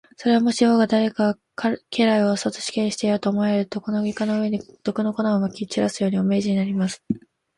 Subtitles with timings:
[0.17, 1.37] それは、もし王が誰か
[1.91, 7.03] 家来をそっと死刑にしてやろうと思われると、この床の上に、毒の粉をまき散らすように、お命じになります。